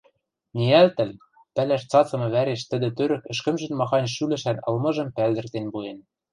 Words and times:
ниӓлтӹл, 0.57 1.11
пӓлӓш 1.53 1.81
цацымы 1.91 2.27
вӓреш 2.33 2.61
тӹдӹ 2.69 2.89
тӧрӧк 2.97 3.23
ӹшкӹмжӹн 3.31 3.73
махань 3.79 4.11
шӱлӹшӓн 4.15 4.57
ылмыжым 4.69 5.07
пӓлдӹртен 5.15 5.65
пуэн. 5.73 5.97